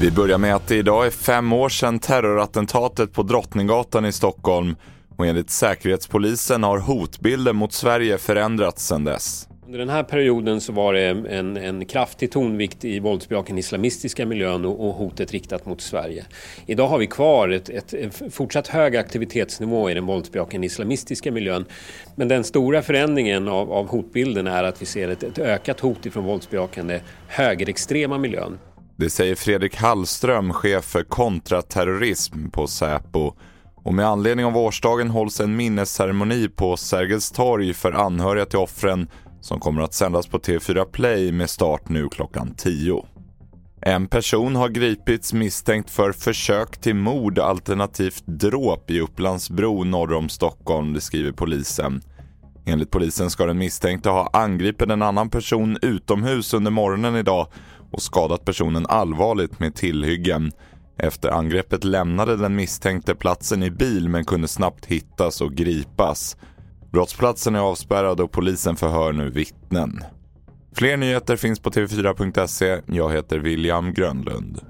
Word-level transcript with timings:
Vi 0.00 0.10
börjar 0.10 0.38
med 0.38 0.54
att 0.54 0.68
det 0.68 0.76
idag 0.76 1.06
är 1.06 1.10
fem 1.10 1.52
år 1.52 1.68
sedan 1.68 1.98
terrorattentatet 1.98 3.12
på 3.12 3.22
Drottninggatan 3.22 4.04
i 4.04 4.12
Stockholm 4.12 4.76
och 5.16 5.26
enligt 5.26 5.50
Säkerhetspolisen 5.50 6.62
har 6.62 6.78
hotbilden 6.78 7.56
mot 7.56 7.72
Sverige 7.72 8.18
förändrats 8.18 8.86
sedan 8.86 9.04
dess. 9.04 9.48
Under 9.66 9.78
den 9.78 9.88
här 9.88 10.02
perioden 10.02 10.60
så 10.60 10.72
var 10.72 10.92
det 10.92 11.02
en, 11.02 11.56
en 11.56 11.84
kraftig 11.84 12.30
tonvikt 12.30 12.84
i 12.84 13.00
våldsbejakande 13.00 13.60
islamistiska 13.60 14.26
miljön 14.26 14.64
och, 14.64 14.88
och, 14.88 14.94
hotet 14.94 15.32
riktat 15.32 15.66
mot 15.66 15.80
Sverige. 15.80 16.24
Idag 16.66 16.88
har 16.88 16.98
vi 16.98 17.06
kvar 17.06 17.48
ett, 17.48 17.68
ett, 17.68 17.94
ett 17.94 18.34
fortsatt 18.34 18.68
hög 18.68 18.96
aktivitetsnivå 18.96 19.90
i 19.90 19.94
den 19.94 20.06
våldsbejakande 20.06 20.66
islamistiska 20.66 21.32
miljön. 21.32 21.64
Men 22.14 22.28
den 22.28 22.44
stora 22.44 22.82
förändringen 22.82 23.48
av, 23.48 23.72
av 23.72 23.88
hotbilden 23.88 24.46
är 24.46 24.64
att 24.64 24.82
vi 24.82 24.86
ser 24.86 25.08
ett, 25.08 25.22
ett 25.22 25.38
ökat 25.38 25.80
hot 25.80 26.06
ifrån 26.06 26.24
våldsbejakande 26.24 27.00
högerextrema 27.28 28.18
miljön. 28.18 28.58
Det 28.96 29.10
säger 29.10 29.34
Fredrik 29.34 29.76
Hallström, 29.76 30.52
chef 30.52 30.84
för 30.84 31.02
kontraterrorism 31.02 32.50
på 32.50 32.66
Säpo. 32.66 33.32
Och 33.76 33.94
med 33.94 34.06
anledning 34.06 34.46
av 34.46 34.56
årsdagen 34.56 35.10
hålls 35.10 35.40
en 35.40 35.56
minnesceremoni 35.56 36.48
på 36.48 36.76
Sergels 36.76 37.30
torg 37.30 37.74
för 37.74 37.92
anhöriga 37.92 38.46
till 38.46 38.58
offren 38.58 39.08
som 39.46 39.60
kommer 39.60 39.82
att 39.82 39.94
sändas 39.94 40.26
på 40.26 40.38
TV4 40.38 40.84
Play 40.84 41.32
med 41.32 41.50
start 41.50 41.88
nu 41.88 42.08
klockan 42.08 42.54
10. 42.56 43.06
En 43.80 44.06
person 44.06 44.56
har 44.56 44.68
gripits 44.68 45.32
misstänkt 45.32 45.90
för 45.90 46.12
försök 46.12 46.80
till 46.80 46.94
mord 46.94 47.38
alternativt 47.38 48.22
dråp 48.26 48.90
i 48.90 49.00
Upplandsbro 49.00 49.84
norr 49.84 50.12
om 50.12 50.28
Stockholm, 50.28 50.92
det 50.92 51.00
skriver 51.00 51.32
polisen. 51.32 52.02
Enligt 52.66 52.90
polisen 52.90 53.30
ska 53.30 53.46
den 53.46 53.58
misstänkte 53.58 54.08
ha 54.08 54.30
angripit 54.32 54.90
en 54.90 55.02
annan 55.02 55.30
person 55.30 55.78
utomhus 55.82 56.54
under 56.54 56.70
morgonen 56.70 57.16
idag 57.16 57.46
och 57.92 58.02
skadat 58.02 58.44
personen 58.44 58.86
allvarligt 58.86 59.60
med 59.60 59.74
tillhyggen. 59.74 60.52
Efter 60.98 61.30
angreppet 61.30 61.84
lämnade 61.84 62.36
den 62.36 62.56
misstänkte 62.56 63.14
platsen 63.14 63.62
i 63.62 63.70
bil 63.70 64.08
men 64.08 64.24
kunde 64.24 64.48
snabbt 64.48 64.86
hittas 64.86 65.40
och 65.40 65.54
gripas. 65.54 66.36
Brottsplatsen 66.96 67.54
är 67.54 67.60
avspärrad 67.60 68.20
och 68.20 68.32
polisen 68.32 68.76
förhör 68.76 69.12
nu 69.12 69.30
vittnen. 69.30 70.00
Fler 70.72 70.96
nyheter 70.96 71.36
finns 71.36 71.60
på 71.60 71.70
tv4.se. 71.70 72.80
Jag 72.86 73.12
heter 73.12 73.38
William 73.38 73.94
Grönlund. 73.94 74.60